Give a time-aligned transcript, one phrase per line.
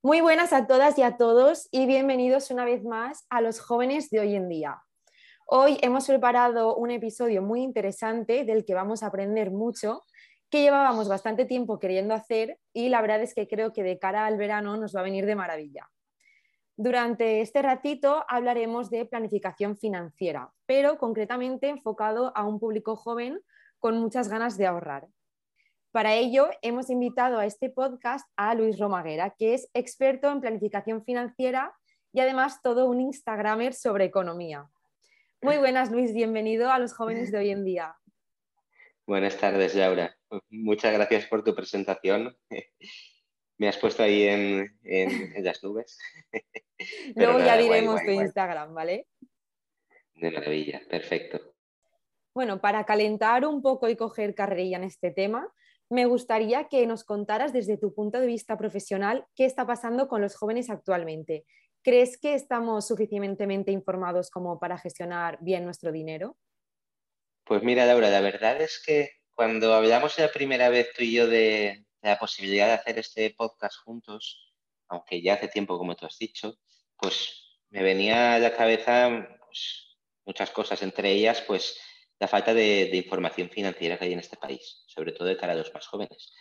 [0.00, 4.10] Muy buenas a todas y a todos y bienvenidos una vez más a los jóvenes
[4.10, 4.80] de hoy en día.
[5.44, 10.04] Hoy hemos preparado un episodio muy interesante del que vamos a aprender mucho,
[10.50, 14.24] que llevábamos bastante tiempo queriendo hacer y la verdad es que creo que de cara
[14.26, 15.90] al verano nos va a venir de maravilla.
[16.76, 23.40] Durante este ratito hablaremos de planificación financiera, pero concretamente enfocado a un público joven
[23.80, 25.08] con muchas ganas de ahorrar.
[25.98, 31.04] Para ello, hemos invitado a este podcast a Luis Romaguera, que es experto en planificación
[31.04, 31.74] financiera
[32.12, 34.70] y además todo un Instagramer sobre economía.
[35.42, 37.96] Muy buenas, Luis, bienvenido a los jóvenes de hoy en día.
[39.08, 40.16] Buenas tardes, Laura.
[40.50, 42.38] Muchas gracias por tu presentación.
[43.58, 44.78] Me has puesto ahí en,
[45.42, 45.98] las nubes.
[47.16, 49.08] Luego ya diremos tu Instagram, ¿vale?
[50.14, 51.56] De maravilla, perfecto.
[52.34, 55.52] Bueno, para calentar un poco y coger carrerilla en este tema,
[55.90, 60.20] me gustaría que nos contaras desde tu punto de vista profesional qué está pasando con
[60.20, 61.44] los jóvenes actualmente.
[61.82, 66.36] ¿Crees que estamos suficientemente informados como para gestionar bien nuestro dinero?
[67.44, 71.26] Pues mira, Laura, la verdad es que cuando hablamos la primera vez tú y yo
[71.26, 74.52] de, la posibilidad de hacer este podcast juntos,
[74.88, 76.54] aunque ya hace tiempo, como tú has dicho,
[76.96, 81.78] pues me venía a la cabeza pues, muchas cosas, entre ellas, pues
[82.18, 85.56] la falta de, información financiera que hay en este país, sobre todo de cara a
[85.56, 86.34] los más jóvenes.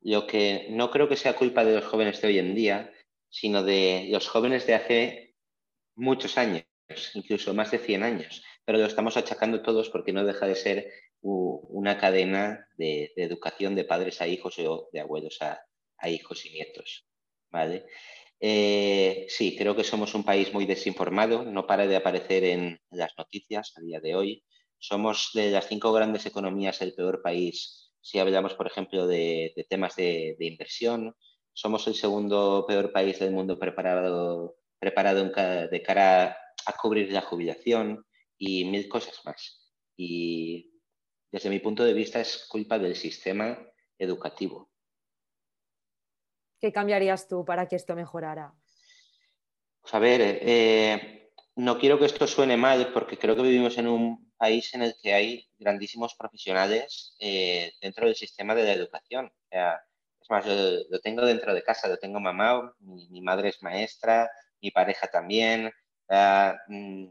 [0.00, 2.92] Lo que no creo que sea culpa de los jóvenes de hoy en día,
[3.28, 5.34] sino de los jóvenes de hace
[5.96, 6.64] muchos años,
[7.14, 10.92] incluso más de 100 años, pero lo estamos achacando todos porque no deja de ser
[11.20, 15.60] una cadena de, educación de padres a hijos o de abuelos a,
[16.08, 17.08] hijos y nietos.
[17.50, 17.86] ¿vale?
[18.38, 23.12] Eh, sí, creo que somos un país muy desinformado, no para de aparecer en las
[23.18, 24.44] noticias a día de hoy.
[24.78, 29.96] Somos de las cinco grandes economías el peor país si hablamos, por ejemplo, de, temas
[29.96, 31.16] de, inversión.
[31.52, 35.24] Somos el segundo peor país del mundo preparado, preparado
[35.68, 38.06] de cara a cubrir la jubilación
[38.38, 39.72] y mil cosas más.
[39.96, 40.72] Y
[41.32, 43.58] desde mi punto de vista es culpa del sistema
[43.98, 44.70] educativo.
[46.60, 48.54] ¿Qué cambiarías tú para que esto mejorara?
[49.82, 53.88] Pues a ver, eh, no quiero que esto suene mal porque creo que vivimos en
[53.88, 59.32] un país en el que hay grandísimos profesionales eh, dentro del sistema de la educación.
[59.50, 60.54] es más, yo
[60.90, 64.30] lo tengo dentro de casa, lo tengo mamá, mi, madre es maestra,
[64.60, 65.72] mi pareja también.
[66.68, 67.06] Mm,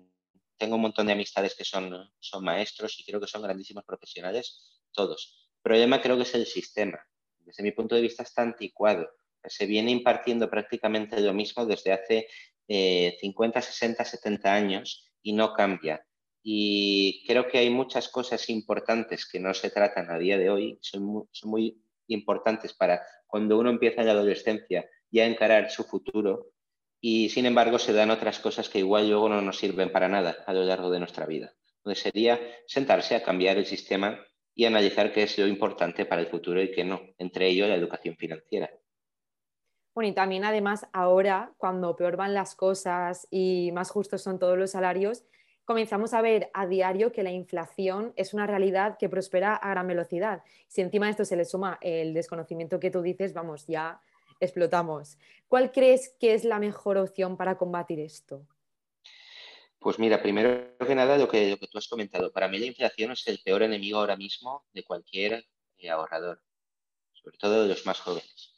[0.58, 4.82] tengo un montón de amistades que son, son maestros y creo que son grandísimos profesionales
[4.94, 5.50] todos.
[5.58, 7.00] El problema creo que es el sistema.
[7.40, 9.10] Desde mi punto de vista está anticuado.
[9.44, 12.28] Se viene impartiendo prácticamente lo mismo desde hace
[12.68, 16.06] 50, 60, 70 años y no cambia.
[16.48, 20.78] Y creo que hay muchas cosas importantes que no se tratan a día de hoy,
[20.80, 26.52] son muy, importantes para cuando uno empieza en la adolescencia ya encarar su futuro
[27.02, 30.44] y sin embargo se dan otras cosas que igual luego no nos sirven para nada
[30.46, 31.56] a lo largo de nuestra vida.
[31.78, 34.24] Entonces sería sentarse a cambiar el sistema
[34.54, 37.74] y analizar qué es lo importante para el futuro y qué no, entre ello la
[37.74, 38.70] educación financiera.
[39.96, 44.60] Bueno, y también además ahora, cuando peor van las cosas y más justos son todos
[44.60, 45.24] los salarios,
[45.66, 49.88] comenzamos a ver a diario que la inflación es una realidad que prospera a gran
[49.88, 50.44] velocidad.
[50.68, 54.00] Si encima de esto se le suma el desconocimiento que tú dices, vamos, ya
[54.40, 55.18] explotamos.
[55.48, 58.46] ¿Cuál crees que es la mejor opción para combatir esto?
[59.80, 63.28] Pues mira, primero que nada, lo que, tú has comentado, para mí la inflación es
[63.28, 65.46] el peor enemigo ahora mismo de cualquier
[65.78, 66.42] eh, ahorrador,
[67.14, 68.56] sobre todo de los más jóvenes,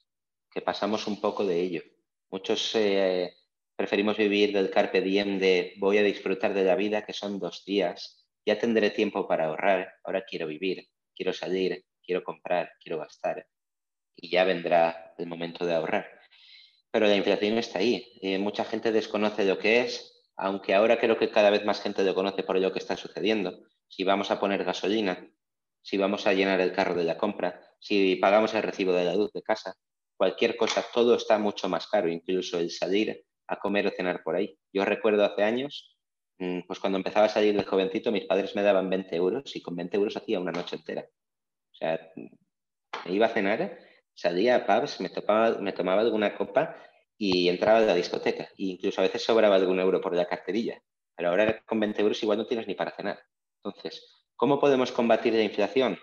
[0.49, 1.81] que pasamos un poco de ello.
[2.29, 3.36] Muchos eh,
[3.77, 7.63] Preferimos vivir del carpe diem de voy a disfrutar de la vida, que son dos
[7.63, 13.45] días, ya tendré tiempo para ahorrar, ahora quiero vivir, quiero salir, quiero comprar, quiero gastar,
[14.15, 16.09] y ya vendrá el momento de ahorrar.
[16.89, 21.19] Pero la inflación está ahí, eh, mucha gente desconoce lo que es, aunque ahora creo
[21.19, 23.59] que cada vez más gente lo conoce por lo que está sucediendo.
[23.87, 25.29] Si vamos a poner gasolina,
[25.83, 29.13] si vamos a llenar el carro de la compra, si pagamos el recibo de la
[29.13, 29.75] luz de casa,
[30.15, 34.35] cualquier cosa, todo está mucho más caro, incluso el salir a comer o cenar por
[34.35, 34.57] ahí.
[34.73, 35.95] Yo recuerdo hace años,
[36.39, 39.61] mm, pues cuando empezaba a salir de jovencito, mis padres me daban 20 euros y
[39.61, 41.07] con 20 euros hacía una noche entera.
[41.71, 42.11] O sea,
[43.05, 43.79] me iba a cenar,
[44.13, 46.75] salía a pubs, me, tomaba alguna copa
[47.17, 48.43] y entraba a la discoteca.
[48.57, 50.81] E incluso a veces sobraba algún euro por la carterilla.
[51.15, 53.19] Pero ahora con 20 euros igual no tienes ni para cenar.
[53.63, 55.99] Entonces, ¿cómo podemos combatir la inflación?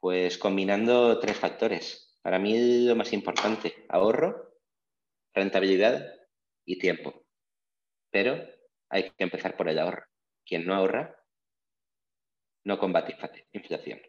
[0.00, 2.18] Pues combinando tres factores.
[2.22, 4.52] Para mí lo más importante, ahorro,
[5.34, 6.21] rentabilidad
[6.64, 7.24] y tiempo.
[8.10, 8.38] Pero
[8.88, 10.04] hay que empezar por el ahorro.
[10.44, 11.16] Quien no ahorra,
[12.64, 13.16] no combate
[13.52, 14.00] inflación.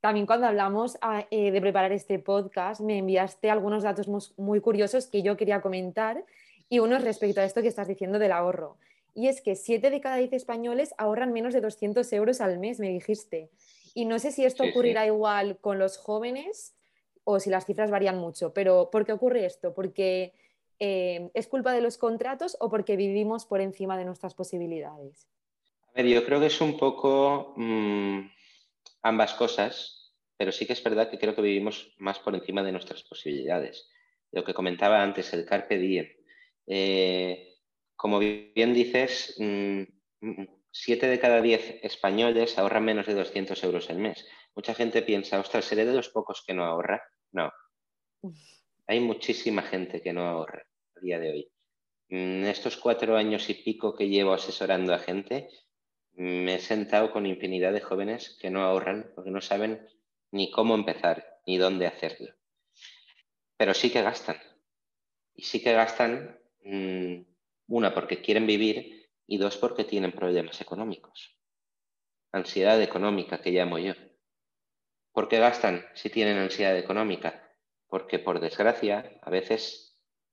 [0.00, 4.08] También cuando hablamos ah, eh, de preparar este podcast, me enviaste algunos datos
[4.38, 6.24] muy curiosos que yo quería comentar
[6.70, 8.78] y uno es respecto a esto que estás diciendo del ahorro.
[9.14, 12.80] Y es que 7 de cada 10 españoles ahorran menos de 200 euros al mes,
[12.80, 13.50] me dijiste.
[13.92, 16.74] Y no sé si esto ocurrirá igual con los jóvenes
[17.24, 19.74] o si las cifras varían mucho, pero ¿por qué ocurre esto?
[19.74, 20.32] ¿Porque
[20.80, 25.28] eh, es culpa de los contratos o porque vivimos por encima de nuestras posibilidades?
[25.94, 27.54] A ver, yo creo que es un poco...
[27.56, 28.30] Mm,
[29.02, 32.72] ambas cosas, pero sí que es verdad que creo que vivimos más por encima de
[32.72, 33.88] nuestras posibilidades.
[34.32, 36.08] Lo que comentaba antes, el carpe diem.
[36.66, 37.56] Eh,
[37.96, 39.82] como bien dices, mm,
[40.20, 44.26] mm, siete de cada diez españoles ahorran menos de 200 euros al mes.
[44.54, 47.02] Mucha gente piensa, ostras, ¿seré de los pocos que no ahorra?
[47.32, 47.52] No.
[48.86, 50.69] Hay muchísima gente que no ahorra
[51.00, 51.52] día de hoy.
[52.08, 55.48] En estos cuatro años y pico que llevo asesorando a gente,
[56.12, 59.88] me he sentado con infinidad de jóvenes que no ahorran porque no saben
[60.32, 62.34] ni cómo empezar ni dónde hacerlo.
[63.56, 64.38] Pero sí que gastan.
[65.34, 67.22] Y sí que gastan, mm,
[67.68, 71.36] una, porque quieren vivir y dos, porque tienen problemas económicos.
[72.32, 73.94] Ansiedad económica, que llamo yo.
[75.12, 77.48] ¿Por qué gastan si tienen ansiedad económica?
[77.88, 79.89] Porque, por desgracia, a veces mm,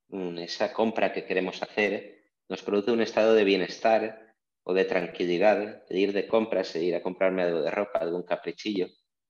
[0.09, 5.99] esa compra que queremos hacer nos produce un estado de bienestar o de tranquilidad, de
[5.99, 8.87] ir de compras, de ir a comprarme algo de ropa, algún caprichillo.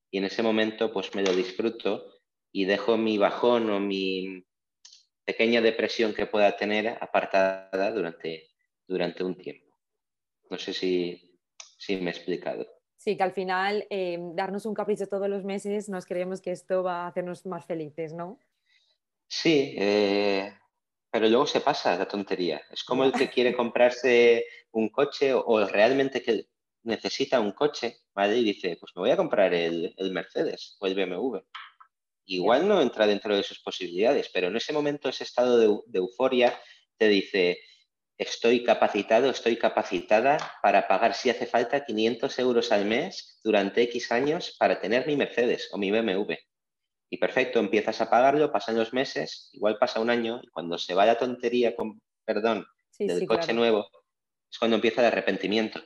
[0.09, 2.13] Y en ese momento pues me lo disfruto
[2.51, 4.45] y dejo mi bajón o mi
[5.25, 8.50] pequeña depresión que pueda tener apartada durante,
[8.88, 9.77] durante un tiempo.
[10.50, 11.39] No sé si,
[11.77, 12.65] si me he explicado.
[12.95, 16.81] Sí, que al final eh, darnos un capricho todos los meses nos creemos que esto
[16.83, 18.39] va a hacernos más felices, ¿no?
[19.27, 20.51] Sí, eh,
[21.12, 22.62] pero luego se pasa la tontería.
[22.71, 26.48] Es como el que quiere comprarse un coche o, realmente que
[26.83, 28.38] necesita un coche, ¿vale?
[28.38, 31.38] Y dice, pues me voy a comprar el, Mercedes o el BMW.
[32.25, 36.00] Igual no entra dentro de sus posibilidades, pero en ese momento, ese estado de, de
[36.00, 36.59] euforia
[36.98, 37.60] te dice,
[38.18, 44.12] estoy capacitado, estoy capacitada para pagar si hace falta 500 euros al mes durante X
[44.12, 46.33] años para tener mi Mercedes o mi BMW.
[47.09, 50.94] Y perfecto, empiezas a pagarlo, pasan los meses, igual pasa un año, y cuando se
[50.94, 52.65] va la tontería, con perdón,
[53.00, 53.88] del coche nuevo,
[54.51, 55.81] es cuando empieza el arrepentimiento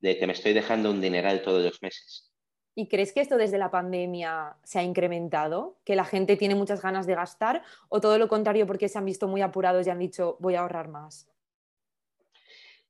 [0.00, 2.30] de que me estoy dejando un dineral todos los meses.
[2.74, 5.80] ¿Y crees que esto desde la pandemia se ha incrementado?
[5.84, 7.62] ¿Que la gente tiene muchas ganas de gastar?
[7.88, 10.60] ¿O todo lo contrario porque se han visto muy apurados y han dicho voy a
[10.60, 11.28] ahorrar más?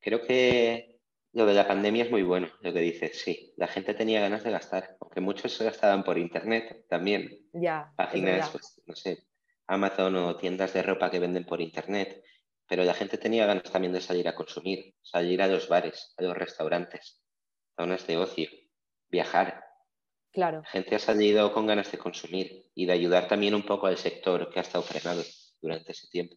[0.00, 1.00] Creo que
[1.32, 3.52] lo de la pandemia es muy bueno, lo que dices, sí.
[3.56, 7.46] La gente tenía ganas de gastar, aunque muchos se gastaban por internet también.
[7.52, 7.92] Ya.
[7.96, 9.26] Páginas, pues, no sé,
[9.66, 12.22] Amazon o tiendas de ropa que venden por internet.
[12.68, 16.22] Pero la gente tenía ganas también de salir a consumir, salir a los bares, a
[16.22, 17.20] los restaurantes,
[17.76, 18.48] zonas de ocio,
[19.08, 19.64] viajar.
[20.32, 20.62] Claro.
[20.62, 23.96] La gente ha salido con ganas de consumir y de ayudar también un poco al
[23.96, 25.22] sector que ha estado frenado
[25.60, 26.37] durante ese tiempo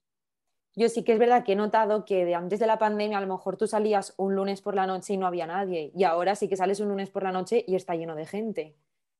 [0.75, 3.22] yo sí que es verdad que he notado que de antes de la pandemia a
[3.22, 6.36] lo mejor tú salías un lunes por la noche y no había nadie y ahora
[6.36, 8.75] sí que sales un lunes por la noche y está lleno de gente.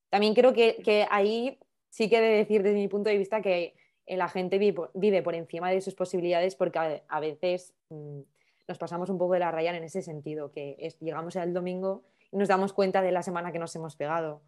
[0.10, 3.76] También creo que, ahí sí que he de decir desde mi punto de vista que
[4.06, 8.22] eh, la gente vive, por encima de sus posibilidades porque a, veces mm,
[8.68, 12.38] nos pasamos un poco de la raya en ese sentido, que llegamos al domingo y
[12.38, 14.42] nos damos cuenta de la semana que nos hemos pegado.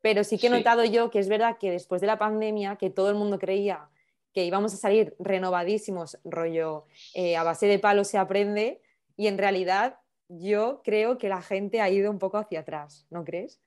[0.00, 2.90] Pero sí que he notado yo que es verdad que después de la pandemia, que
[2.90, 3.88] todo el mundo creía
[4.32, 8.82] que íbamos a salir renovadísimos, rollo, eh, a base de palo se aprende,
[9.16, 9.98] y en realidad
[10.28, 13.60] yo creo que la gente ha ido un poco hacia atrás, ¿no crees?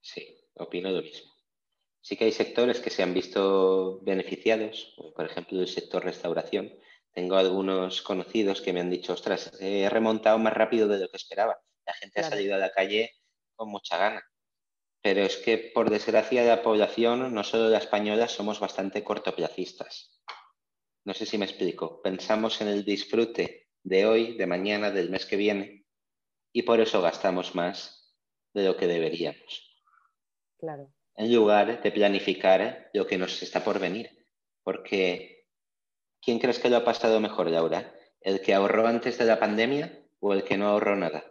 [0.00, 1.32] Sí, opino lo mismo.
[2.00, 6.72] Sí que hay sectores que se han visto beneficiados, por ejemplo el sector restauración.
[7.12, 11.16] Tengo algunos conocidos que me han dicho, ostras, he remontado más rápido de lo que
[11.16, 11.58] esperaba.
[11.86, 13.10] La gente ha salido a la calle
[13.54, 14.22] con mucha gana
[15.02, 20.20] pero es que por desgracia de la población, no solo la española, somos bastante cortoplacistas.
[21.04, 22.02] No sé si me explico.
[22.02, 25.86] Pensamos en el disfrute de hoy, de mañana, del mes que viene,
[26.52, 28.16] y por eso gastamos más
[28.52, 29.84] de lo que deberíamos.
[30.58, 30.92] Claro.
[31.14, 34.26] En lugar de planificar lo que nos está por venir.
[34.64, 35.46] Porque,
[36.20, 37.94] ¿quién crees que lo ha pasado mejor, Laura?
[38.20, 41.24] ¿El que ahorró antes de la pandemia o el que no ahorró nada?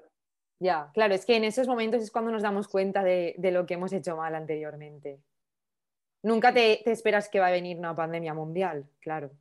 [0.60, 3.74] Ya, claro, es que en esos momentos es cuando nos damos cuenta de, lo que
[3.74, 5.20] hemos hecho mal anteriormente.
[6.24, 9.32] Nunca te, esperas que va a venir una pandemia mundial, claro.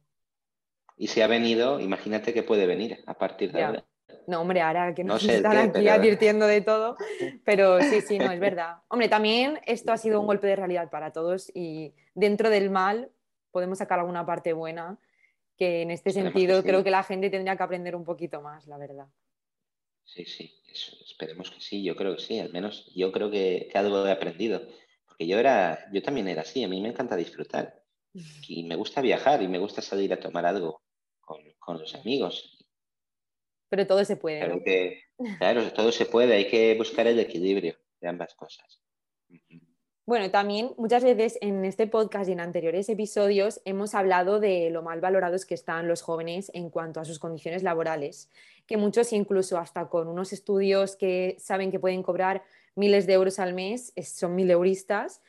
[0.96, 3.84] Y si ha venido, imagínate que puede venir a partir de ahora.
[4.26, 6.96] No, hombre, ahora que nos están aquí advirtiendo de todo,
[7.44, 8.78] pero sí, sí, no, es verdad.
[8.88, 13.10] Hombre, también esto ha sido un golpe de realidad para todos y dentro del mal
[13.50, 14.98] podemos sacar alguna parte buena,
[15.56, 18.78] que en este sentido creo que la gente tendría que aprender un poquito más, la
[18.78, 19.06] verdad.
[20.04, 20.52] Sí, sí,
[21.04, 24.12] esperemos que sí, yo creo que sí, al menos yo creo que, que algo he
[24.12, 24.62] aprendido
[25.14, 27.84] porque yo era, yo también era así, a mí me encanta disfrutar
[28.48, 30.82] y me gusta viajar y me gusta salir a tomar algo
[31.20, 32.58] con, los amigos.
[33.68, 34.40] Pero todo se puede.
[34.40, 34.62] Claro,
[35.38, 38.83] claro, todo se puede, hay que buscar el equilibrio de ambas cosas.
[40.06, 44.82] Bueno, también muchas veces en este podcast y en anteriores episodios hemos hablado de lo
[44.82, 48.28] mal valorados que están los jóvenes en cuanto a sus condiciones laborales,
[48.66, 52.42] que muchos incluso hasta con unos estudios que saben que pueden cobrar
[52.74, 55.22] miles de euros al mes, son mil euristas,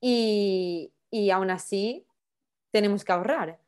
[0.00, 2.06] y, y aún así
[2.70, 3.60] tenemos que ahorrar.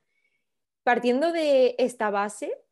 [0.82, 2.63] Partiendo de esta base,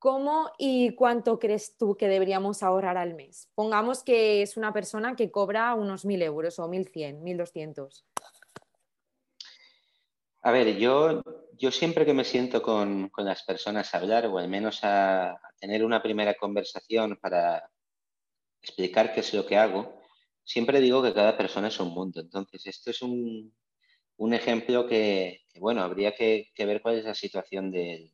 [0.00, 3.48] ¿cómo y cuánto crees tú que deberíamos ahorrar al mes?
[3.54, 8.04] Pongamos que es una persona que cobra unos mil euros o mil cien, mil doscientos.
[10.42, 11.22] A ver, yo,
[11.58, 15.84] yo siempre que me siento con, las personas a hablar o al menos a, tener
[15.84, 17.70] una primera conversación para
[18.62, 20.00] explicar qué es lo que hago,
[20.42, 22.22] siempre digo que cada persona es un mundo.
[22.22, 23.52] Entonces, esto es un,
[24.32, 28.10] ejemplo que, bueno, habría que, ver cuál es la situación del,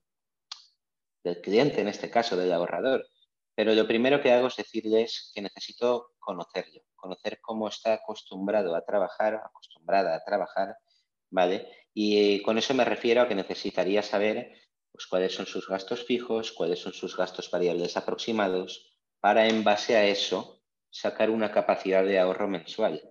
[1.27, 3.07] del cliente, en este caso, del ahorrador.
[3.55, 8.85] Pero lo primero que hago es decirles que necesito conocerlo, conocer cómo está acostumbrado a
[8.85, 10.77] trabajar, acostumbrada a trabajar,
[11.31, 11.69] ¿vale?
[11.95, 14.53] Y con eso me refiero a que necesitaría saber
[14.93, 19.97] pues, cuáles son sus gastos fijos, cuáles son sus gastos variables aproximados, para en base
[19.97, 23.03] a eso sacar una capacidad de ahorro mensual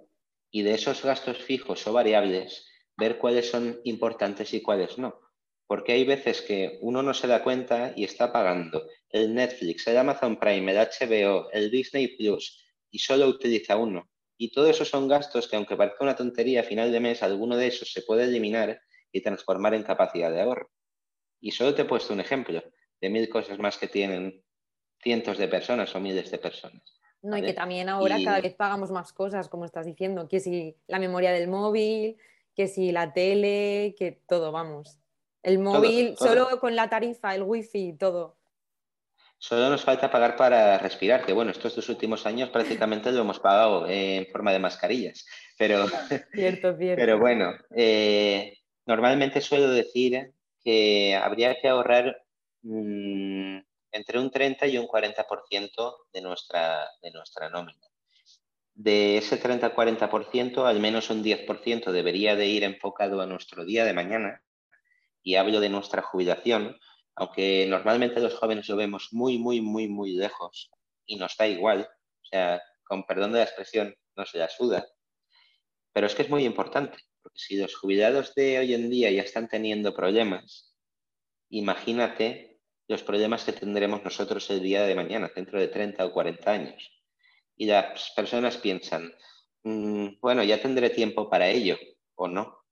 [0.51, 2.67] y de esos gastos fijos o variables
[2.97, 5.24] ver cuáles son importantes y cuáles no.
[5.67, 9.97] Porque hay veces que uno no se da cuenta y está pagando el Netflix, el
[9.97, 14.09] Amazon Prime, el HBO, el Disney Plus y solo utiliza uno.
[14.37, 17.57] Y todos esos son gastos que aunque parezca una tontería, a final de mes alguno
[17.57, 18.79] de esos se puede eliminar
[19.11, 20.69] y transformar en capacidad de ahorro.
[21.39, 22.63] Y solo te he puesto un ejemplo
[23.01, 24.43] de mil cosas más que tienen
[25.01, 26.99] cientos de personas o miles de personas.
[27.21, 30.75] No, y que también ahora cada vez pagamos más cosas, como estás diciendo, que si
[30.87, 32.17] la memoria del móvil,
[32.55, 34.99] que si la tele, que todo, vamos.
[35.45, 38.35] El móvil, solo con la tarifa, el wifi, todo.
[39.37, 43.39] Solo nos falta pagar para respirar, que bueno, estos dos últimos años prácticamente lo hemos
[43.39, 45.23] pagado en forma de mascarillas.
[45.55, 45.85] Pero,
[46.33, 46.99] cierto, cierto.
[46.99, 50.31] pero bueno, eh, normalmente suelo decir
[50.63, 52.23] que habría que ahorrar
[52.63, 53.59] mm,
[53.91, 57.87] entre un 30 y un 40% de nuestra, de nuestra nómina.
[58.73, 63.93] De ese 30-40%, al menos un 10% debería de ir enfocado a nuestro día de
[63.93, 64.41] mañana,
[65.25, 66.79] y hablo de nuestra jubilación,
[67.15, 70.69] aunque normalmente los jóvenes lo vemos muy, muy, muy, muy lejos
[71.05, 71.89] y nos da igual,
[72.21, 74.85] o sea, con perdón de la expresión, no se la suda,
[75.91, 79.23] pero es que es muy importante, porque si los jubilados de hoy en día ya
[79.23, 80.75] están teniendo problemas,
[81.49, 86.51] imagínate los problemas que tendremos nosotros el día de mañana, dentro de 30 o 40
[86.51, 86.91] años.
[87.57, 89.11] Y las personas piensan,
[89.63, 91.79] mm, bueno, ya tendré tiempo para ello,
[92.13, 92.64] o no.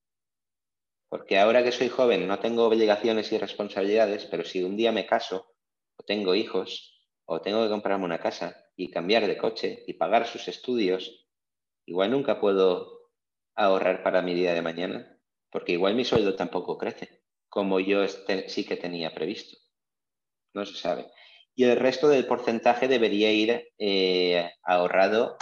[1.13, 5.05] Porque ahora que soy joven no tengo obligaciones y responsabilidades, pero si un día me
[5.05, 5.45] caso,
[5.95, 10.25] o tengo hijos, o tengo que comprarme una casa y cambiar de coche y pagar
[10.25, 11.27] sus estudios,
[11.85, 13.11] igual nunca puedo
[13.53, 15.19] ahorrar para mi día de mañana,
[15.51, 19.55] porque igual mi sueldo tampoco crece, como yo este, sí que tenía previsto
[20.55, 21.11] no se sabe.
[21.53, 25.37] Y el resto del porcentaje debería ir eh, ahorrado,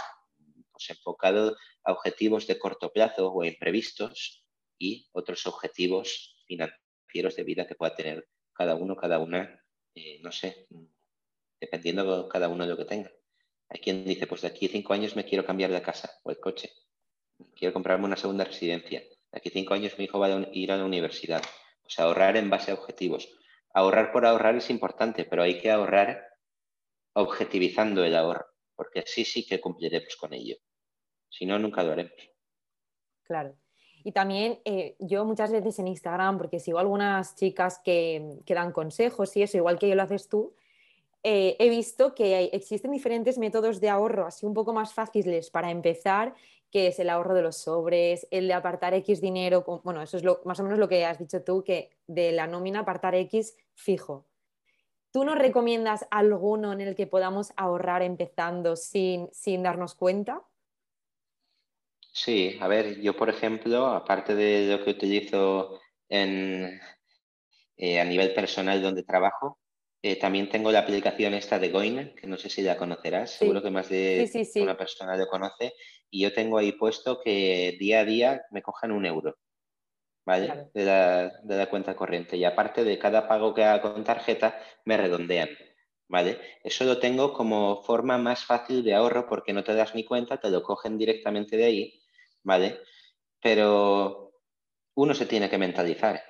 [0.70, 4.41] pues enfocado a objetivos de corto plazo o imprevistos
[4.82, 9.62] y otros objetivos financieros de vida que pueda tener cada uno, cada una,
[9.94, 10.66] eh, no sé,
[11.60, 13.10] dependiendo cada uno de lo que tenga.
[13.68, 16.30] Hay quien dice, pues de aquí a cinco años me quiero cambiar de casa o
[16.30, 16.72] el coche,
[17.54, 20.72] quiero comprarme una segunda residencia, de aquí a cinco años mi hijo va a ir
[20.72, 21.42] a la universidad.
[21.84, 23.28] O sea, ahorrar en base a objetivos
[23.74, 26.26] ahorrar por ahorrar es importante, pero hay que ahorrar
[27.14, 30.56] objetivizando el ahorro, porque así sí que cumpliremos con ello.
[31.28, 32.12] Si no, nunca lo haremos.
[33.24, 33.56] Claro.
[34.04, 38.72] Y también eh, yo muchas veces en Instagram, porque sigo algunas chicas que, que dan
[38.72, 40.54] consejos y eso, igual que yo lo haces tú,
[41.24, 45.70] eh, he visto que existen diferentes métodos de ahorro así un poco más fáciles para
[45.70, 46.34] empezar,
[46.70, 50.24] que es el ahorro de los sobres, el de apartar X dinero, bueno, eso es
[50.24, 53.56] lo, más o menos lo que has dicho tú, que de la nómina apartar X
[53.74, 54.26] fijo.
[55.12, 60.42] ¿Tú nos recomiendas alguno en el que podamos ahorrar empezando sin, sin darnos cuenta?
[62.12, 66.78] Sí, a ver, yo por ejemplo, aparte de lo que utilizo en,
[67.76, 69.58] eh, a nivel personal donde trabajo,
[70.02, 73.62] eh, también tengo la aplicación esta de Goin, que no sé si la conocerás, seguro
[73.62, 75.72] que más de una persona lo conoce,
[76.10, 79.38] y yo tengo ahí puesto que día a día me cojan un euro,
[80.26, 80.70] ¿vale?
[80.74, 82.36] De, la, de la cuenta corriente.
[82.36, 85.48] Y aparte de cada pago que haga con tarjeta, me redondean.
[86.12, 86.38] ¿vale?
[86.62, 90.38] Eso lo tengo como forma más fácil de ahorro porque no te das ni cuenta,
[90.38, 92.01] te lo cogen directamente de ahí,
[92.42, 92.80] ¿vale?
[93.40, 94.34] Pero
[94.94, 96.22] uno se tiene que mentalizar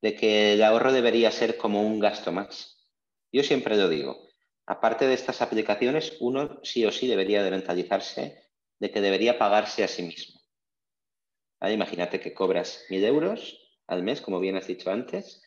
[0.00, 2.88] de que el ahorro debería ser como un gasto más.
[3.30, 4.28] Yo siempre lo digo.
[4.66, 9.84] Aparte de estas aplicaciones, uno sí o sí debería de mentalizarse de que debería pagarse
[9.84, 10.40] a sí mismo.
[11.60, 15.42] Imagínate que cobras mil euros al mes, como bien has dicho antes,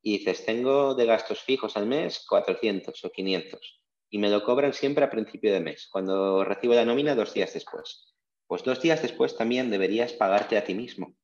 [0.00, 4.72] y dices, tengo de gastos fijos al mes 400 o 500 y me lo cobran
[4.72, 8.14] siempre a principio de mes, cuando recibo la nómina dos días después.
[8.48, 11.14] Pues dos días después también deberías pagarte a ti mismo.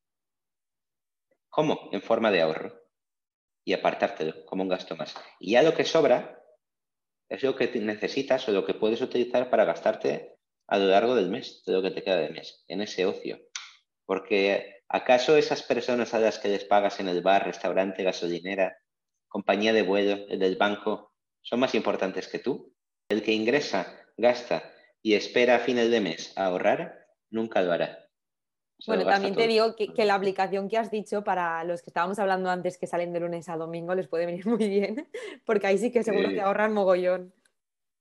[1.49, 1.89] ¿Cómo?
[1.91, 2.81] En forma de ahorro.
[3.65, 5.17] Y apartártelo como un gasto más.
[5.41, 6.41] Y ya lo que sobra
[7.29, 10.37] es lo que necesitas o lo que puedes utilizar para gastarte
[10.69, 13.41] a lo largo del mes, de lo que te queda de mes, en ese ocio.
[14.07, 18.79] Porque ¿Acaso esas personas a las que les pagas en el bar, restaurante, gasolinera,
[19.29, 21.13] compañía de vuelo, el del banco,
[21.43, 22.75] son más importantes que tú?
[23.09, 27.04] El que ingresa, gasta y espera a fines de mes a ahorrar,
[27.35, 28.09] nunca lo hará.
[28.87, 32.19] bueno, también te digo que, que, la aplicación que has dicho para los que estábamos
[32.19, 35.09] hablando antes que salen de lunes a domingo les puede venir muy bien,
[35.45, 37.35] porque ahí sí que seguro que ahorran mogollón.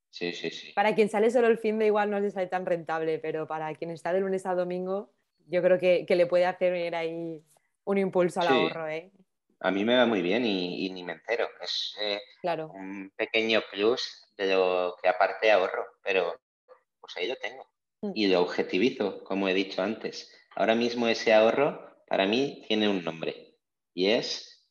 [0.10, 0.72] Sí, sí, sí.
[0.74, 3.74] Para quien sale solo el fin de igual no les sale tan rentable, pero para
[3.74, 5.12] quien está de lunes a domingo
[5.48, 7.44] yo creo que, le puede hacer ahí
[7.86, 8.88] un impulso al ahorro.
[8.88, 9.12] ¿eh?
[9.60, 11.48] A mí me va muy bien y, ni me entero.
[11.62, 12.22] Es eh,
[12.74, 16.40] un pequeño plus de lo que aparte ahorro, pero
[17.00, 17.73] pues ahí lo tengo.
[18.04, 18.12] Mm.
[18.14, 20.30] Y lo objetivizo, como he dicho antes.
[20.56, 23.56] Ahora mismo ese ahorro para mí tiene un nombre
[23.94, 24.70] y es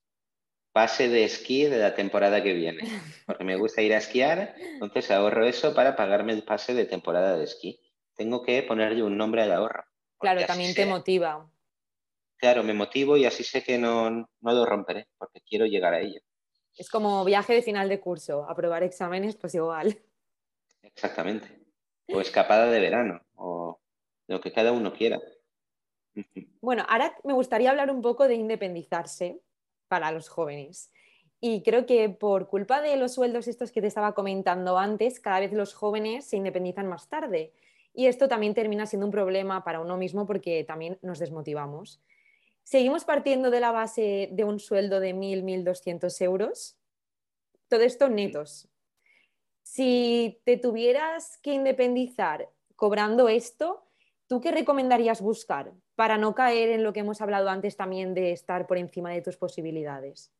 [0.73, 2.81] pase de esquí de la temporada que viene.
[3.27, 7.37] Porque me gusta ir a esquiar, entonces ahorro eso para pagarme el pase de temporada
[7.37, 7.81] de esquí.
[8.15, 9.85] Tengo que ponerle un nombre al ahorro.
[10.19, 11.51] Claro, también te motiva.
[12.37, 16.01] Claro, me motivo y así sé que no, no lo romperé, porque quiero llegar a
[16.01, 16.21] ello.
[16.77, 19.99] Es como viaje de final de curso, aprobar exámenes, pues igual.
[20.83, 21.62] Exactamente.
[22.09, 23.81] O escapada de verano, o
[24.29, 25.21] lo que cada uno quiera.
[26.61, 29.41] Bueno, ahora me gustaría hablar un poco de independizarse
[29.89, 30.91] para los jóvenes.
[31.41, 35.41] Y creo que por culpa de los sueldos estos que te estaba comentando antes, cada
[35.41, 37.53] vez los jóvenes se independizan más tarde.
[37.95, 42.01] Y esto también termina siendo un problema para uno mismo porque también nos desmotivamos.
[42.63, 46.77] Seguimos partiendo de la base de un sueldo de 1.000, 1.200 euros.
[47.69, 48.69] Todo esto netos.
[49.75, 53.89] Si te tuvieras que independizar cobrando esto,
[54.29, 58.33] ¿tú qué recomendarías buscar para no caer en lo que hemos hablado antes también de
[58.33, 60.31] estar por encima de tus posibilidades?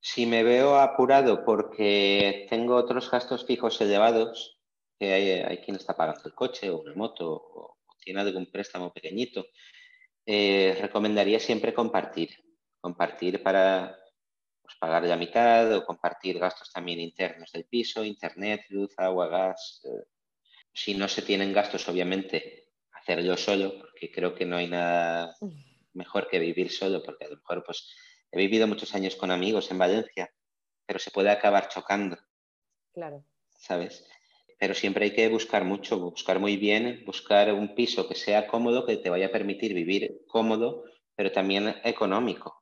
[0.00, 4.58] Si me veo apurado porque tengo otros gastos fijos elevados,
[4.98, 9.46] que hay, quien está pagando el coche o una moto o, tiene algún préstamo pequeñito,
[10.26, 12.30] eh, recomendaría siempre compartir.
[12.80, 13.96] Compartir para
[14.68, 19.80] pues, pagar la mitad o compartir gastos también internos del piso, internet, luz, agua, gas.
[19.84, 20.04] Eh,
[20.74, 25.34] si no se tienen gastos, obviamente, hacerlo solo, porque creo que no hay nada
[25.94, 27.96] mejor que vivir solo, porque a lo mejor pues
[28.30, 30.30] he vivido muchos años con amigos en Valencia,
[30.84, 32.18] pero se puede acabar chocando.
[32.92, 33.24] Claro.
[33.56, 34.04] ¿Sabes?
[34.58, 38.84] pero siempre hay que buscar mucho, buscar muy bien, buscar un piso que sea cómodo,
[38.84, 40.82] que te vaya a permitir vivir cómodo,
[41.14, 42.57] pero también económico.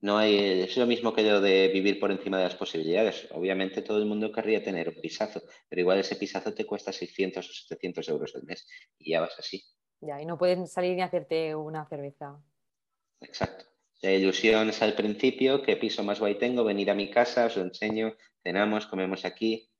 [0.00, 3.26] No es lo mismo que lo de vivir por encima de las posibilidades.
[3.30, 7.48] Obviamente todo el mundo querría tener un pisazo, pero igual ese pisazo te cuesta 600
[7.48, 8.66] o 700 euros al mes
[8.98, 9.64] y ya vas así.
[10.00, 12.38] Ya, y no pueden salir ni hacerte una cerveza.
[13.20, 13.64] Exacto.
[14.02, 17.56] La ilusión es al principio, qué piso más guay tengo, venir a mi casa, os
[17.56, 19.70] lo enseño, cenamos, comemos aquí,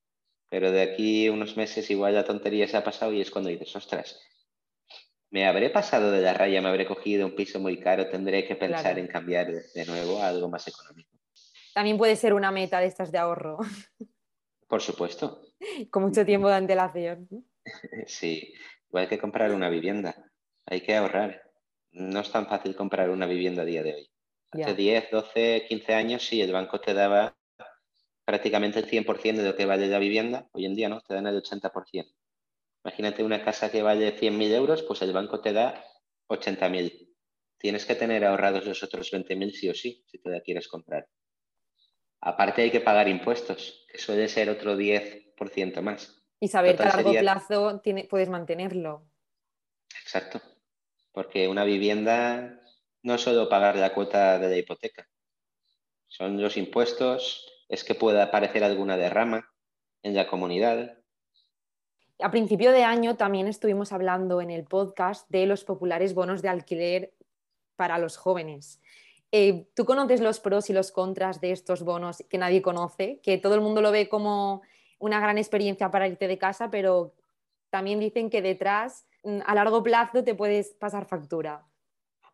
[0.48, 3.76] pero de aquí unos meses igual la tontería se ha pasado y es cuando dices,
[3.76, 4.18] ostras,
[5.34, 8.54] me habré pasado de la raya, me habré cogido un piso muy caro, tendré que
[8.54, 11.10] pensar en cambiar de nuevo a algo más económico.
[11.74, 13.58] También puede ser una meta de estas de ahorro.
[14.68, 15.42] Por supuesto.
[15.90, 17.28] Con mucho tiempo de antelación.
[18.06, 18.54] Sí,
[18.88, 20.14] igual que comprar una vivienda.
[20.66, 21.50] Hay que ahorrar.
[21.90, 24.10] No es tan fácil comprar una vivienda a día de hoy.
[24.52, 27.36] Hace 10, 12, 15 años sí, el banco te daba
[28.24, 31.26] prácticamente el 100% de lo que vale la vivienda, hoy en día no, te dan
[31.26, 32.14] el 80%.
[32.84, 35.84] Imagínate una casa que vale 100.000 euros, pues el banco te da
[36.28, 37.14] 80.000.
[37.58, 41.08] Tienes que tener ahorrados los otros 20.000 sí o sí, si te la quieres comprar.
[42.20, 46.22] Aparte hay que pagar impuestos, que suele ser otro 10% más.
[46.40, 49.08] Y saber que a largo plazo puedes mantenerlo.
[50.02, 50.40] Exacto.
[51.12, 52.60] Porque una vivienda
[53.02, 55.08] no es solo pagar la cuota de la hipoteca,
[56.08, 59.52] son los impuestos, es que pueda aparecer alguna derrama
[60.02, 60.98] en la comunidad.
[62.20, 66.48] A principio de año también estuvimos hablando en el podcast de los populares bonos de
[66.48, 67.12] alquiler
[67.76, 68.80] para los jóvenes.
[69.32, 73.20] Eh, ¿Tú conoces los pros y los contras de estos bonos que nadie conoce?
[73.20, 74.62] Que todo el mundo lo ve como
[74.98, 77.14] una gran experiencia para irte de casa, pero
[77.70, 81.66] también dicen que detrás, mm, a largo plazo, te puedes pasar factura.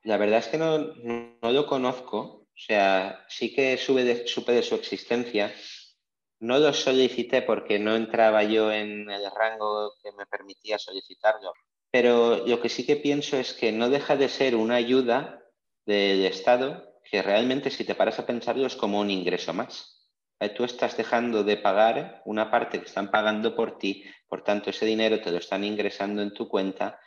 [0.03, 2.41] La verdad es que no, no lo conozco.
[2.55, 5.51] O sea, sí que supe de, supe de su existencia.
[6.41, 11.53] No lo solicité porque no entraba yo en el rango que me permitía solicitarlo.
[11.91, 15.45] Pero lo que sí que pienso es que no deja de ser una ayuda
[15.85, 20.09] del Estado que realmente si te paras a pensarlo es como un ingreso más.
[20.39, 24.71] Eh, tú estás dejando de pagar una parte que están pagando por ti, por tanto
[24.71, 27.01] ese dinero te lo están ingresando en tu cuenta,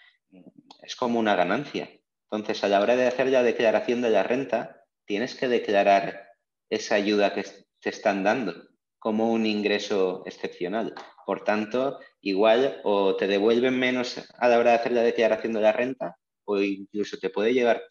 [0.84, 1.90] es como una ganancia.
[2.30, 6.28] Entonces, a la hora de hacer la declaración de la renta, tienes que declarar
[6.70, 7.46] esa ayuda que
[7.80, 8.73] te están dando
[9.04, 10.96] como un ingreso excepcional.
[11.26, 15.60] Por tanto, igual o te devuelven menos a la hora de hacer la declaración de
[15.60, 17.84] la renta o incluso te puede llegar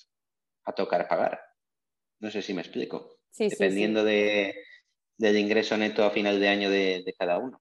[0.64, 1.38] a tocar pagar.
[2.18, 3.18] No sé si me explico.
[3.38, 4.55] Dependiendo De,
[5.18, 7.61] del ingreso neto a final de año de, cada uno.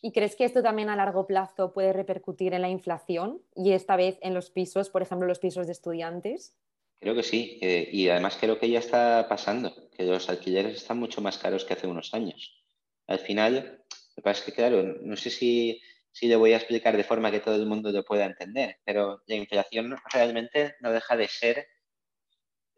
[0.00, 3.96] ¿Y crees que esto también a largo plazo puede repercutir en la inflación y esta
[3.96, 6.56] vez en los pisos, por ejemplo, los pisos de estudiantes?
[7.00, 11.22] Creo que sí, y además creo que ya está pasando, que los alquileres están mucho
[11.22, 12.62] más caros que hace unos años.
[13.06, 13.82] Al final,
[14.16, 15.80] lo pasa es que, claro, no sé si,
[16.12, 19.22] si le voy a explicar de forma que todo el mundo lo pueda entender, pero
[19.26, 21.66] la inflación realmente no deja de ser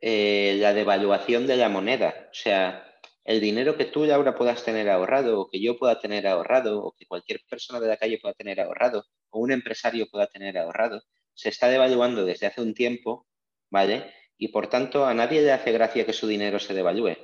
[0.00, 2.28] eh, la devaluación de la moneda.
[2.30, 2.84] O sea,
[3.24, 6.92] el dinero que tú, ahora puedas tener ahorrado, o que yo pueda tener ahorrado, o
[6.92, 11.02] que cualquier persona de la calle pueda tener ahorrado, o un empresario pueda tener ahorrado,
[11.34, 13.26] se está devaluando desde hace un tiempo,
[13.72, 14.12] ¿vale?
[14.36, 17.16] Y por tanto, a nadie le hace gracia que su dinero se devalúe.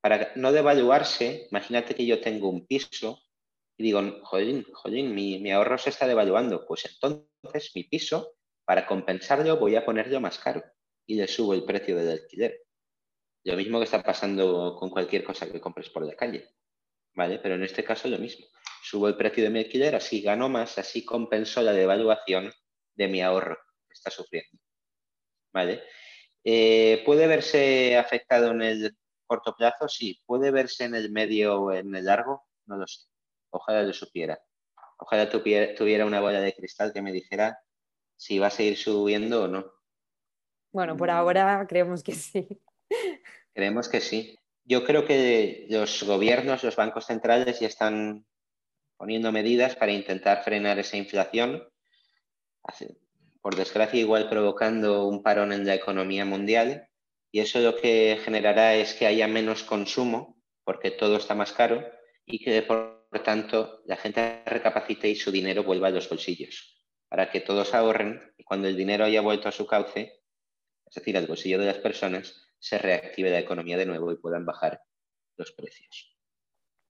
[0.00, 3.20] Para no devaluarse, imagínate que yo tengo un piso
[3.76, 6.66] y digo, jolín, jolín, mi, mi ahorro se está devaluando.
[6.66, 8.34] Pues entonces mi piso,
[8.64, 10.62] para compensarlo, voy a ponerlo más caro
[11.06, 12.62] y le subo el precio del alquiler.
[13.44, 16.48] Lo mismo que está pasando con cualquier cosa que compres por la calle,
[17.14, 17.38] ¿vale?
[17.38, 18.46] Pero en este caso lo mismo.
[18.82, 22.52] Subo el precio de mi alquiler, así gano más, así compenso la devaluación
[22.96, 24.59] de mi ahorro que está sufriendo,
[25.52, 25.82] ¿vale?
[26.44, 29.88] Eh, ¿Puede verse afectado en el corto plazo?
[29.88, 30.20] Sí.
[30.26, 32.46] ¿Puede verse en el medio o en el largo?
[32.66, 33.06] No lo sé.
[33.50, 34.40] Ojalá lo supiera.
[34.98, 37.58] Ojalá tuviera una bola de cristal que me dijera
[38.16, 39.72] si va a seguir subiendo o no.
[40.72, 42.60] Bueno, por ahora creemos que sí.
[43.54, 44.38] Creemos que sí.
[44.64, 48.26] Yo creo que los gobiernos, los bancos centrales ya están
[48.96, 51.66] poniendo medidas para intentar frenar esa inflación.
[53.40, 56.88] Por desgracia, igual provocando un parón en la economía mundial.
[57.32, 61.88] Y eso lo que generará es que haya menos consumo, porque todo está más caro,
[62.26, 67.30] y que por tanto la gente recapacite y su dinero vuelva a los bolsillos, para
[67.30, 70.22] que todos ahorren y cuando el dinero haya vuelto a su cauce,
[70.86, 74.44] es decir, al bolsillo de las personas, se reactive la economía de nuevo y puedan
[74.44, 74.82] bajar
[75.36, 76.19] los precios.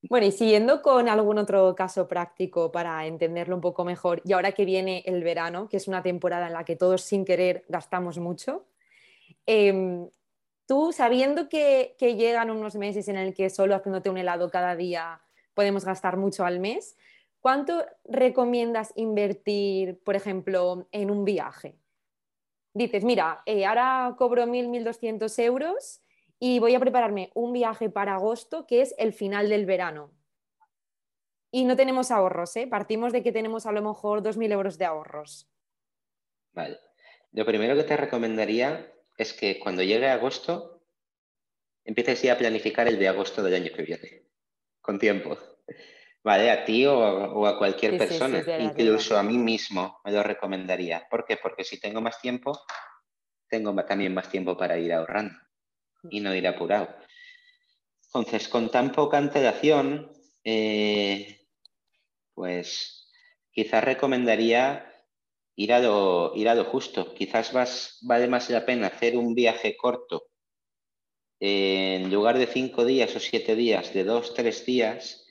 [0.09, 4.53] Bueno, y siguiendo con algún otro caso práctico para entenderlo un poco mejor, y ahora
[4.53, 8.19] que viene el verano, que es una temporada en la que todos sin querer gastamos
[8.19, 8.67] mucho,
[9.47, 10.09] em,
[10.67, 14.75] tú sabiendo que, que, llegan unos meses en el que solo haciéndote un helado cada
[14.75, 15.21] día
[15.55, 16.97] podemos gastar mucho al mes,
[17.41, 21.77] ¿cuánto recomiendas invertir, por ejemplo, en un viaje?
[22.75, 26.01] dices, mira, eh, ahora cobro 1.000, 1.200 euros
[26.43, 30.11] y voy a prepararme un viaje para agosto, que es el final del verano.
[31.53, 32.67] Y no tenemos ahorros, ¿eh?
[32.67, 35.51] Partimos de que tenemos a lo mejor 2.000 euros de ahorros.
[36.53, 36.79] Vale.
[37.33, 40.83] Lo primero que te recomendaría es que cuando llegue agosto
[41.85, 44.23] empieces ya a planificar el de agosto del año que viene,
[44.81, 45.37] con tiempo.
[46.23, 51.07] Vale, a ti o, a cualquier persona, incluso a mí mismo me lo recomendaría.
[51.11, 51.37] ¿Por qué?
[51.37, 52.59] Porque si tengo más tiempo,
[53.49, 55.50] tengo también más tiempo para ir ahorrando
[56.09, 56.89] y no ir apurado.
[58.07, 60.13] Entonces, con tan poca antelación,
[60.45, 61.47] eh,
[62.35, 63.11] pues
[63.53, 64.91] quizás recomendaría
[65.57, 67.15] ir a lo, justo.
[67.15, 67.53] Quizás
[68.03, 70.29] vale más la pena hacer un viaje corto
[71.39, 75.27] en lugar de cinco días o siete días, de dos, tres días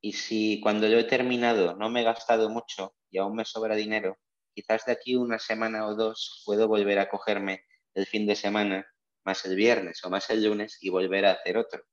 [0.00, 3.74] y si cuando yo he terminado no me he gastado mucho y aún me sobra
[3.74, 4.16] dinero,
[4.54, 8.86] quizás de aquí una semana o dos puedo volver a cogerme el fin de semana,
[9.30, 11.84] más el viernes o más el lunes y volver a hacer otro.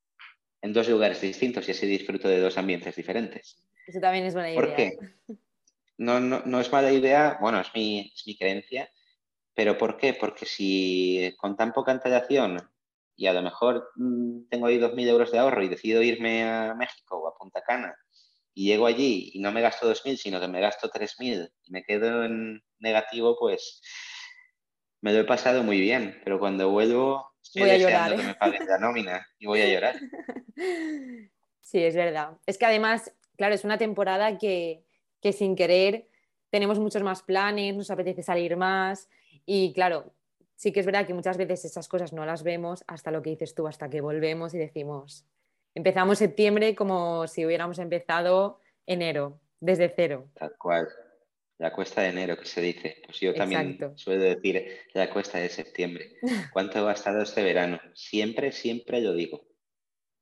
[0.60, 3.62] En dos lugares distintos y así disfruto de dos ambientes diferentes.
[3.86, 4.60] Eso también es buena idea.
[4.60, 4.98] ¿Por qué?
[5.98, 8.90] no, no, es mala idea, bueno, es mi, es mi creencia,
[9.54, 10.14] pero ¿por qué?
[10.14, 12.58] Porque si con tan poca antelación
[13.14, 16.74] y a lo mejor mm, tengo ahí 2.000 euros de ahorro y decido irme a
[16.74, 17.94] México o a Punta Cana
[18.52, 21.84] y llego allí y no me gasto 2.000, sino que me gasto 3.000 y me
[21.84, 23.80] quedo en negativo, pues
[25.00, 28.34] me lo he pasado muy bien, pero cuando vuelvo estoy voy deseando llorar, que me
[28.34, 29.96] paguen la nómina y voy a llorar.
[31.60, 32.38] Sí, es verdad.
[32.46, 34.86] Es que además, claro, es una temporada que,
[35.20, 36.08] que sin querer
[36.48, 39.10] tenemos muchos más planes, nos apetece salir más
[39.44, 40.14] y claro,
[40.56, 43.30] sí que es verdad que muchas veces esas cosas no las vemos hasta lo que
[43.30, 45.26] dices tú, hasta que volvemos y decimos,
[45.74, 50.26] empezamos septiembre como si hubiéramos empezado enero, desde cero.
[50.34, 50.88] Tal cual.
[51.58, 53.02] La cuesta de enero que se dice.
[53.04, 56.16] Pues yo también suelo decir la cuesta de septiembre.
[56.52, 57.80] ¿Cuánto he gastado este verano?
[57.94, 59.48] Siempre, siempre lo digo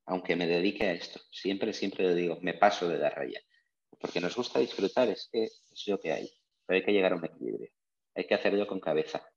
[0.07, 1.21] aunque me dedique a esto.
[1.31, 3.41] Siempre, siempre lo digo, me paso de la raya.
[4.01, 6.31] Porque nos gusta disfrutar, es que es lo que hay.
[6.65, 7.71] Pero hay que llegar a un equilibrio.
[8.15, 9.29] Hay que hacerlo con cabeza.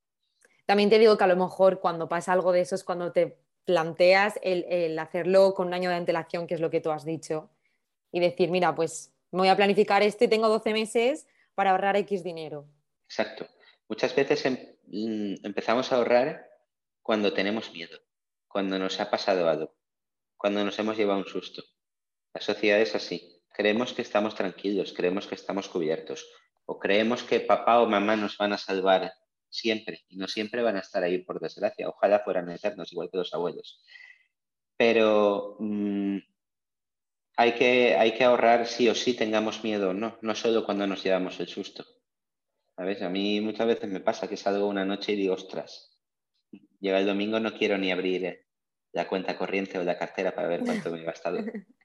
[0.65, 3.39] También te digo que a lo mejor cuando pasa algo de eso es cuando te
[3.65, 7.49] planteas el, hacerlo con un año de antelación, que es lo que tú has dicho,
[8.11, 11.27] y decir, mira, pues me voy a planificar esto y tengo 12 meses
[11.59, 12.69] para ahorrar X dinero.
[13.03, 13.45] Exacto.
[13.89, 14.55] Muchas veces em,
[14.87, 16.47] mm, empezamos a ahorrar
[17.01, 17.99] cuando tenemos miedo,
[18.47, 19.75] cuando nos ha pasado algo
[20.39, 21.61] cuando nos hemos llevado un susto.
[22.33, 23.43] La sociedad es así.
[23.51, 26.25] Creemos que estamos tranquilos, creemos que estamos cubiertos
[26.65, 29.11] o creemos que papá o mamá nos van a salvar
[29.49, 31.89] siempre y no siempre van a estar ahí por desgracia.
[31.89, 33.83] Ojalá fueran eternos, igual que los abuelos.
[34.77, 36.19] Pero mm,
[37.39, 41.01] hay, que, hay que ahorrar sí o sí tengamos miedo no, no solo cuando nos
[41.01, 41.85] llevamos el susto.
[42.75, 43.01] ¿Sabes?
[43.01, 45.97] A mí muchas veces me pasa que salgo una noche y digo, ostras,
[46.81, 48.45] llega el domingo, no quiero ni abrir eh,
[48.91, 51.37] la cuenta corriente o la cartera para ver cuánto me he gastado.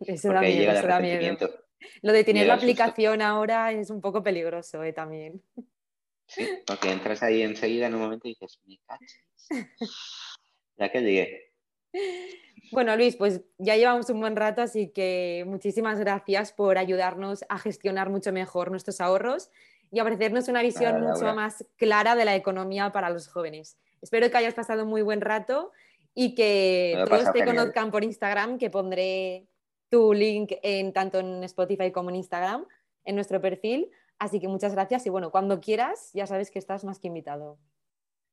[0.00, 1.64] eso da miedo, eso da miedo.
[2.02, 4.92] Lo de tener la aplicación ahora es un poco peligroso ¿eh?
[4.92, 5.42] también.
[6.26, 9.24] Sí, porque entras ahí enseguida en un momento y dices, me cachis.
[10.76, 11.49] Ya que llegué.
[12.72, 17.58] Bueno, Luis, pues ya llevamos un buen rato, así que muchísimas gracias por ayudarnos a
[17.58, 19.50] gestionar mucho mejor nuestros ahorros
[19.90, 23.76] y ofrecernos una visión mucho más clara de la economía para los jóvenes.
[24.02, 25.72] Espero que hayas pasado un muy buen rato
[26.14, 29.46] y que todos te conozcan por Instagram, que pondré
[29.88, 32.66] tu link en, tanto en Spotify como en Instagram,
[33.04, 33.90] en nuestro perfil.
[34.18, 37.58] Así que muchas gracias y bueno, cuando quieras, ya sabes que estás más que invitado.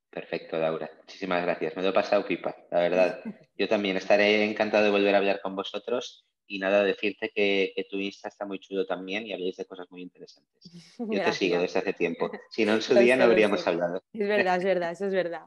[0.09, 0.89] Perfecto, Laura.
[0.97, 1.75] Muchísimas gracias.
[1.75, 3.19] Me lo he pasado pipa, la verdad.
[3.57, 7.97] Yo también estaré encantado de volver a hablar con vosotros y nada, decirte que, tu
[7.97, 10.71] Insta está muy chulo también y habléis de cosas muy interesantes.
[10.97, 12.31] Yo te sigo desde hace tiempo.
[12.49, 14.01] Si no, en su día no habríamos hablado.
[14.13, 15.41] Es verdad, es verdad, eso es verdad.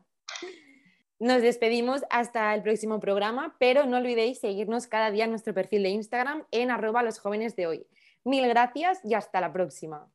[1.19, 5.83] Nos despedimos hasta el próximo programa, pero no olvidéis seguirnos cada día en nuestro perfil
[5.83, 7.87] de Instagram en arroba los jóvenes de hoy.
[8.25, 10.11] Mil gracias y hasta la próxima.